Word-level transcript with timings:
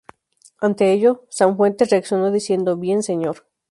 Ante 0.59 0.93
ello, 0.93 1.27
Sanfuentes 1.29 1.91
reaccionó 1.91 2.31
diciendo: 2.31 2.75
""Bien 2.75 3.03
señor. 3.03 3.45